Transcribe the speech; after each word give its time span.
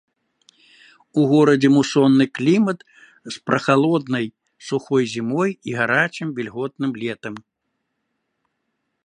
У 1.23 1.25
горадзе 1.31 1.69
мусонны 1.75 2.25
клімат 2.39 2.79
з 3.35 3.35
прахалоднай 3.49 4.25
сухой 4.71 5.03
зімой 5.13 5.49
і 5.73 5.79
гарачым 5.83 6.27
вільготным 6.41 6.91
летам. 7.05 7.35